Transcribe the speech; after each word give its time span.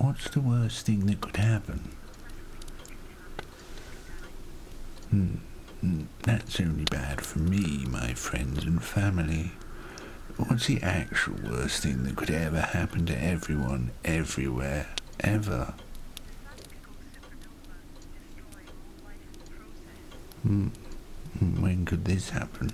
What's 0.00 0.28
the 0.30 0.40
worst 0.40 0.86
thing 0.86 1.06
that 1.06 1.20
could 1.20 1.36
happen? 1.36 1.90
Hmm. 5.10 5.26
hmm, 5.80 6.02
That's 6.22 6.58
only 6.60 6.84
bad 6.84 7.20
for 7.20 7.38
me, 7.40 7.84
my 7.86 8.14
friends 8.14 8.64
and 8.64 8.82
family. 8.82 9.52
What's 10.36 10.66
the 10.66 10.82
actual 10.82 11.36
worst 11.44 11.82
thing 11.82 12.04
that 12.04 12.16
could 12.16 12.30
ever 12.30 12.60
happen 12.60 13.04
to 13.06 13.22
everyone, 13.22 13.90
everywhere, 14.04 14.88
ever? 15.20 15.74
Hmm. 20.42 20.68
hmm, 21.38 21.62
When 21.62 21.84
could 21.84 22.04
this 22.04 22.30
happen? 22.30 22.72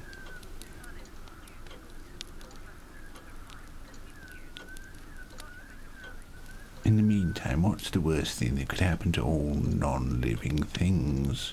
In 6.87 6.95
the 6.95 7.03
meantime, 7.03 7.65
what's 7.65 7.91
the 7.91 8.01
worst 8.01 8.39
thing 8.39 8.55
that 8.55 8.69
could 8.69 8.79
happen 8.79 9.11
to 9.11 9.21
all 9.21 9.55
non-living 9.55 10.59
things? 10.63 11.53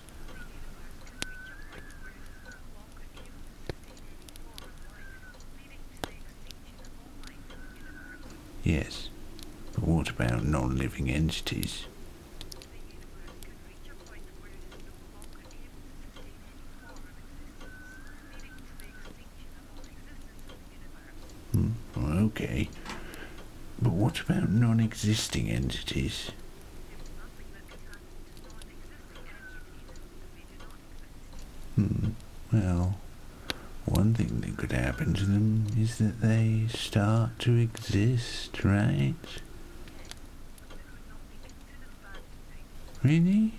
Yes, 8.64 9.10
but 9.74 9.84
what 9.86 10.12
about 10.12 10.44
non-living 10.46 11.10
entities? 11.10 11.88
Hmm, 21.54 21.72
okay. 21.98 22.70
But 23.82 23.92
what 23.92 24.20
about 24.22 24.50
non-existing 24.50 25.50
entities? 25.50 26.32
Hmm, 31.76 32.10
well, 32.52 32.96
one 33.86 34.14
thing 34.14 34.42
that 34.42 34.58
could 34.58 34.72
happen 34.72 35.14
to 35.16 35.26
them 35.26 35.66
is 35.78 35.98
that 35.98 36.22
they 36.22 36.66
start 36.70 37.40
to 37.40 37.58
exist, 37.58 38.64
right? 38.64 39.16
Really? 43.04 43.54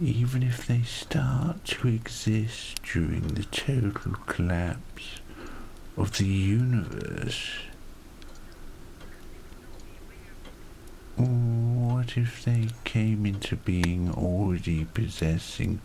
Even 0.00 0.42
if 0.42 0.66
they 0.66 0.82
start 0.82 1.64
to 1.66 1.88
exist 1.88 2.82
during 2.82 3.28
the 3.28 3.44
total 3.44 4.12
collapse 4.26 5.20
of 5.96 6.18
the 6.18 6.26
universe? 6.26 7.50
What 11.16 12.16
if 12.16 12.44
they 12.44 12.68
came 12.82 13.24
into 13.24 13.54
being 13.56 14.10
already 14.12 14.84
possessing 14.84 15.80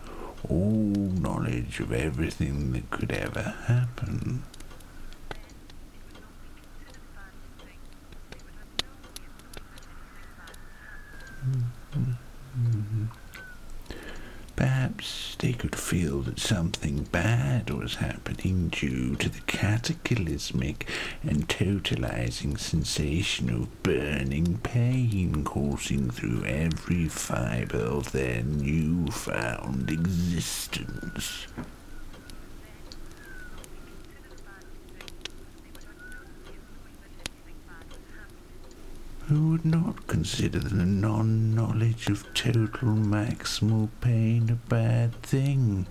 all 0.49 0.63
knowledge 0.65 1.79
of 1.79 1.91
everything 1.91 2.71
that 2.73 2.89
could 2.89 3.11
ever 3.11 3.55
happen? 3.67 4.43
They 15.39 15.53
could 15.53 15.75
feel 15.75 16.21
that 16.21 16.37
something 16.37 17.03
bad 17.11 17.69
was 17.69 17.95
happening 17.95 18.67
due 18.67 19.15
to 19.15 19.29
the 19.29 19.39
cataclysmic 19.41 20.85
and 21.23 21.47
totalizing 21.47 22.59
sensation 22.59 23.49
of 23.49 23.81
burning 23.81 24.57
pain 24.59 25.43
coursing 25.45 26.09
through 26.11 26.43
every 26.43 27.07
fiber 27.07 27.77
of 27.77 28.11
their 28.11 28.43
newfound 28.43 29.89
existence. 29.89 31.47
Who 39.29 39.49
would 39.49 39.63
not 39.63 40.07
consider 40.07 40.57
the 40.57 40.87
non 40.87 41.53
knowledge 41.53 42.07
of 42.07 42.25
total 42.33 42.95
maximal 42.95 43.89
pain 44.01 44.49
a 44.49 44.55
bad 44.55 45.21
thing? 45.21 45.85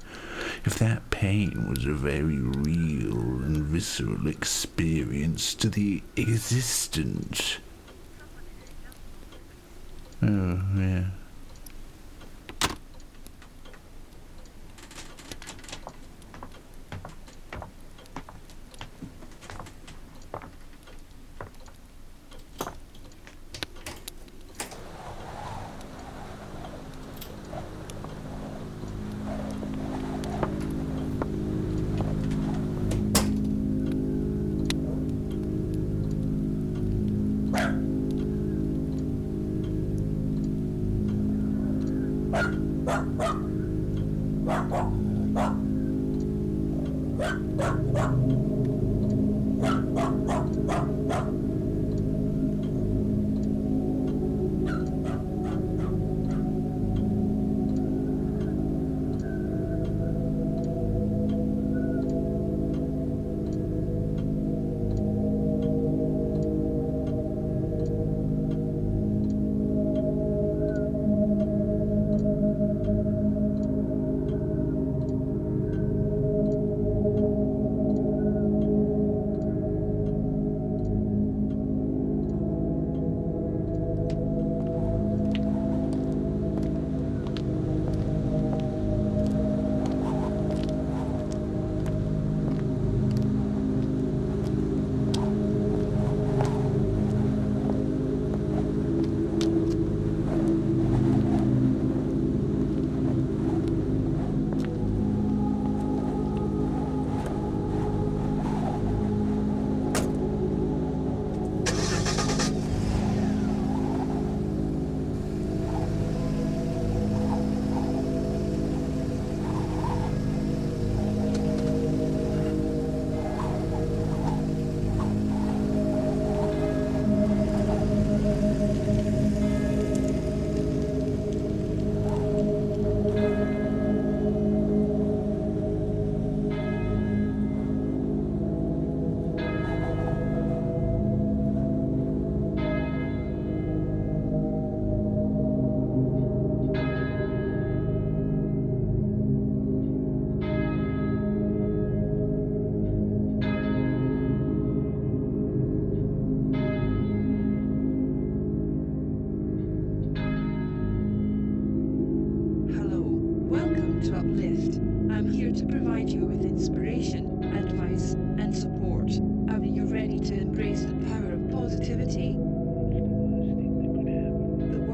If 0.64 0.76
that 0.80 1.08
pain 1.10 1.68
was 1.68 1.86
a 1.86 1.94
very 1.94 2.38
real 2.38 3.16
and 3.44 3.58
visceral 3.58 4.26
experience 4.26 5.54
to 5.54 5.68
the 5.68 6.02
existent. 6.16 7.58
Oh, 10.20 10.60
yeah. 10.76 11.04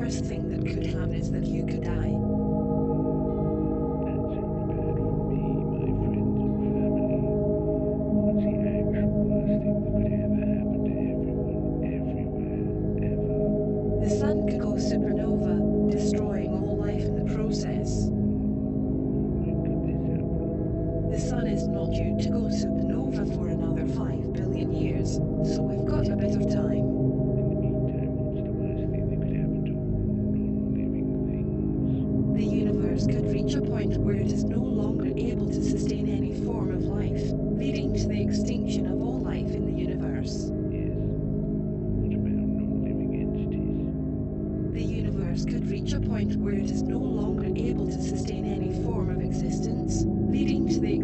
Worst 0.04 0.24
thing 0.26 0.50
that 0.50 0.60
could 0.70 0.84
happen 0.84 1.14
is 1.14 1.30
that 1.30 1.44
you 1.44 1.64
could 1.64 1.82
die. 1.82 2.12
The 14.02 14.10
sun 14.20 14.46
could 14.46 14.60
go 14.60 14.74
supernova, 14.74 15.90
destroying 15.90 16.50
all 16.50 16.76
life 16.76 17.04
in 17.04 17.24
the 17.24 17.34
process. 17.34 18.10
The 21.12 21.28
sun 21.30 21.46
is 21.46 21.66
not 21.66 21.92
due 21.92 22.18
to 22.20 22.28
go 22.28 22.40
supernova 22.52 23.34
for 23.34 23.48
another 23.48 23.86
5 23.86 24.34
billion 24.34 24.70
years, 24.70 25.14
so 25.14 25.63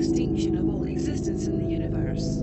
extinction 0.00 0.56
of 0.56 0.66
all 0.66 0.84
existence 0.84 1.46
in 1.46 1.58
the 1.62 1.70
universe. 1.70 2.42